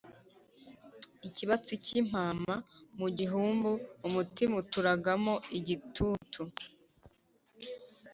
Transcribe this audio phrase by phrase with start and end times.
[1.27, 2.55] Ikibatsi kimpama
[2.99, 3.69] mu gihumbi
[4.07, 6.41] Umutima uturagaramo igitutu.